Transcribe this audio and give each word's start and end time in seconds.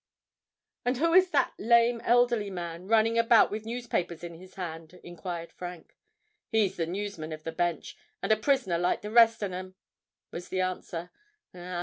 "And 0.83 0.97
who 0.97 1.13
is 1.13 1.29
that 1.29 1.53
lame, 1.59 2.01
elderly 2.03 2.49
man, 2.49 2.87
running 2.87 3.19
about 3.19 3.51
with 3.51 3.67
newspapers 3.67 4.23
in 4.23 4.33
his 4.33 4.55
hand?" 4.55 4.99
enquired 5.03 5.51
Frank. 5.51 5.95
"He's 6.49 6.77
the 6.77 6.87
newsman 6.87 7.31
of 7.31 7.43
the 7.43 7.51
Bench—and 7.51 8.31
a 8.31 8.35
prisoner 8.35 8.79
like 8.79 9.03
the 9.03 9.11
rest 9.11 9.43
on 9.43 9.53
'em," 9.53 9.75
was 10.31 10.49
the 10.49 10.61
answer. 10.61 11.11